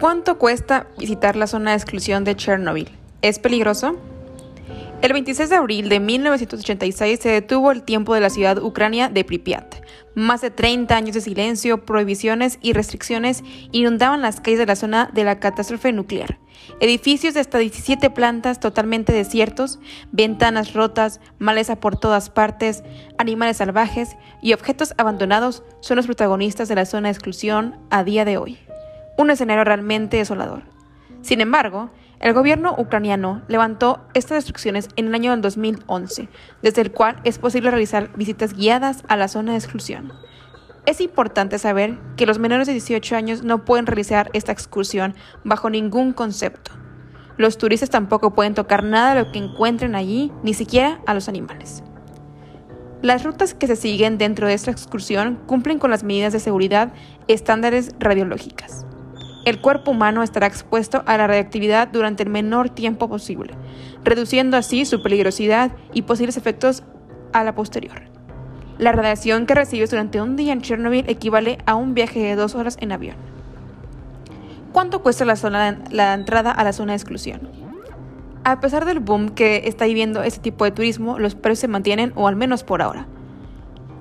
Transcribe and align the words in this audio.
¿Cuánto 0.00 0.38
cuesta 0.38 0.86
visitar 0.98 1.36
la 1.36 1.46
zona 1.46 1.72
de 1.72 1.76
exclusión 1.76 2.24
de 2.24 2.34
Chernobyl? 2.34 2.88
¿Es 3.20 3.38
peligroso? 3.38 3.98
El 5.02 5.12
26 5.12 5.50
de 5.50 5.56
abril 5.56 5.90
de 5.90 6.00
1986 6.00 7.20
se 7.20 7.28
detuvo 7.28 7.70
el 7.70 7.82
tiempo 7.82 8.14
de 8.14 8.22
la 8.22 8.30
ciudad 8.30 8.56
ucrania 8.62 9.10
de 9.10 9.24
Pripyat. 9.24 9.74
Más 10.14 10.40
de 10.40 10.50
30 10.50 10.96
años 10.96 11.14
de 11.14 11.20
silencio, 11.20 11.84
prohibiciones 11.84 12.58
y 12.62 12.72
restricciones 12.72 13.44
inundaban 13.72 14.22
las 14.22 14.40
calles 14.40 14.60
de 14.60 14.64
la 14.64 14.76
zona 14.76 15.10
de 15.12 15.24
la 15.24 15.38
catástrofe 15.38 15.92
nuclear. 15.92 16.38
Edificios 16.80 17.34
de 17.34 17.40
hasta 17.40 17.58
17 17.58 18.08
plantas 18.08 18.58
totalmente 18.58 19.12
desiertos, 19.12 19.80
ventanas 20.12 20.72
rotas, 20.72 21.20
maleza 21.38 21.78
por 21.78 21.98
todas 21.98 22.30
partes, 22.30 22.84
animales 23.18 23.58
salvajes 23.58 24.16
y 24.40 24.54
objetos 24.54 24.94
abandonados 24.96 25.62
son 25.80 25.96
los 25.96 26.06
protagonistas 26.06 26.68
de 26.68 26.76
la 26.76 26.86
zona 26.86 27.08
de 27.08 27.12
exclusión 27.12 27.76
a 27.90 28.02
día 28.02 28.24
de 28.24 28.38
hoy 28.38 28.69
un 29.20 29.30
escenario 29.30 29.64
realmente 29.64 30.16
desolador. 30.16 30.62
Sin 31.20 31.40
embargo, 31.40 31.90
el 32.20 32.32
gobierno 32.32 32.74
ucraniano 32.76 33.42
levantó 33.48 34.00
estas 34.14 34.38
destrucciones 34.38 34.88
en 34.96 35.08
el 35.08 35.14
año 35.14 35.36
2011, 35.36 36.28
desde 36.62 36.80
el 36.82 36.90
cual 36.90 37.20
es 37.24 37.38
posible 37.38 37.70
realizar 37.70 38.10
visitas 38.16 38.54
guiadas 38.54 39.04
a 39.08 39.16
la 39.16 39.28
zona 39.28 39.52
de 39.52 39.58
exclusión. 39.58 40.12
Es 40.86 41.00
importante 41.02 41.58
saber 41.58 41.98
que 42.16 42.24
los 42.24 42.38
menores 42.38 42.66
de 42.66 42.72
18 42.72 43.14
años 43.14 43.42
no 43.42 43.64
pueden 43.64 43.86
realizar 43.86 44.30
esta 44.32 44.52
excursión 44.52 45.14
bajo 45.44 45.68
ningún 45.68 46.12
concepto. 46.12 46.72
Los 47.36 47.58
turistas 47.58 47.90
tampoco 47.90 48.32
pueden 48.32 48.54
tocar 48.54 48.84
nada 48.84 49.14
de 49.14 49.24
lo 49.24 49.32
que 49.32 49.38
encuentren 49.38 49.94
allí, 49.94 50.32
ni 50.42 50.54
siquiera 50.54 51.00
a 51.06 51.12
los 51.12 51.28
animales. 51.28 51.82
Las 53.02 53.24
rutas 53.24 53.54
que 53.54 53.66
se 53.66 53.76
siguen 53.76 54.18
dentro 54.18 54.46
de 54.46 54.54
esta 54.54 54.70
excursión 54.70 55.36
cumplen 55.46 55.78
con 55.78 55.90
las 55.90 56.04
medidas 56.04 56.32
de 56.32 56.40
seguridad 56.40 56.92
estándares 57.28 57.94
radiológicas. 57.98 58.86
El 59.44 59.60
cuerpo 59.60 59.92
humano 59.92 60.22
estará 60.22 60.46
expuesto 60.46 61.02
a 61.06 61.16
la 61.16 61.26
radiactividad 61.26 61.88
durante 61.88 62.22
el 62.22 62.28
menor 62.28 62.68
tiempo 62.68 63.08
posible, 63.08 63.54
reduciendo 64.04 64.56
así 64.56 64.84
su 64.84 65.02
peligrosidad 65.02 65.72
y 65.94 66.02
posibles 66.02 66.36
efectos 66.36 66.82
a 67.32 67.42
la 67.42 67.54
posterior. 67.54 68.02
La 68.78 68.92
radiación 68.92 69.46
que 69.46 69.54
recibes 69.54 69.90
durante 69.90 70.20
un 70.20 70.36
día 70.36 70.52
en 70.52 70.60
Chernobyl 70.60 71.08
equivale 71.08 71.58
a 71.66 71.74
un 71.74 71.94
viaje 71.94 72.20
de 72.20 72.36
dos 72.36 72.54
horas 72.54 72.76
en 72.80 72.92
avión. 72.92 73.16
¿Cuánto 74.72 75.02
cuesta 75.02 75.24
la, 75.24 75.36
zona, 75.36 75.78
la 75.90 76.14
entrada 76.14 76.50
a 76.50 76.62
la 76.62 76.72
zona 76.72 76.92
de 76.92 76.96
exclusión? 76.96 77.40
A 78.44 78.60
pesar 78.60 78.84
del 78.84 79.00
boom 79.00 79.30
que 79.30 79.62
está 79.66 79.86
viviendo 79.86 80.22
este 80.22 80.40
tipo 80.40 80.64
de 80.64 80.70
turismo, 80.70 81.18
los 81.18 81.34
precios 81.34 81.60
se 81.60 81.68
mantienen, 81.68 82.12
o 82.14 82.28
al 82.28 82.36
menos 82.36 82.62
por 82.62 82.82
ahora. 82.82 83.06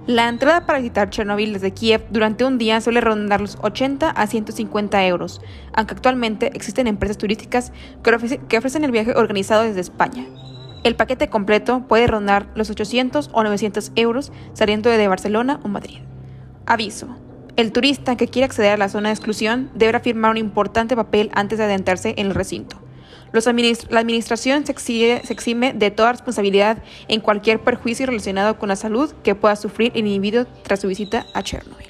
La 0.10 0.28
entrada 0.28 0.66
para 0.66 0.80
visitar 0.80 1.12
Chernobyl 1.12 1.54
desde 1.54 1.70
Kiev 1.70 2.04
durante 2.10 2.44
un 2.44 2.58
día 2.58 2.82
suele 2.82 3.00
rondar 3.00 3.42
los 3.42 3.60
80 3.62 4.10
a 4.10 4.26
150 4.26 5.06
euros, 5.06 5.40
aunque 5.72 5.94
actualmente 5.94 6.50
existen 6.56 6.88
empresas 6.88 7.20
turísticas 7.20 7.72
que, 8.02 8.58
ofrecen 8.58 8.84
el 8.84 8.92
viaje 8.92 9.14
organizado 9.16 9.62
desde 9.62 9.82
España. 9.82 10.26
El 10.84 10.96
paquete 10.96 11.30
completo 11.30 11.86
puede 11.88 12.08
rondar 12.08 12.48
los 12.56 12.72
800 12.72 13.30
o 13.34 13.44
900 13.44 13.92
euros 13.98 14.32
saliendo 14.54 14.90
de 14.90 15.08
Barcelona 15.08 15.60
o 15.62 15.68
Madrid. 15.68 16.00
Aviso. 16.66 17.16
El 17.56 17.72
turista 17.72 18.18
que 18.18 18.28
quiere 18.28 18.46
acceder 18.46 18.72
a 18.72 18.78
la 18.78 18.90
zona 18.90 19.10
de 19.10 19.14
exclusión 19.14 19.70
deberá 19.76 20.00
firmar 20.00 20.32
un 20.32 20.38
importante 20.38 20.96
papel 20.96 21.30
antes 21.36 21.60
de 21.60 21.66
adentrarse 21.66 22.16
en 22.18 22.26
el 22.26 22.34
recinto 22.34 22.82
la 23.32 24.00
Administración 24.00 24.66
se 24.66 24.72
exime, 24.72 25.74
de 25.74 25.92
toda 25.92 26.12
responsabilidad 26.12 26.80
en 27.08 27.22
cualquier 27.22 27.60
perjuicio 27.60 28.06
relacionado 28.06 28.58
con 28.58 28.70
la 28.70 28.76
salud 28.76 29.12
que 29.24 29.36
pueda 29.36 29.56
sufrir 29.56 29.92
el 29.96 30.08
individuo 30.08 30.46
tras 30.64 30.80
su 30.82 30.88
visita 30.88 31.26
a 31.34 31.44
Chernobyl. 31.44 31.89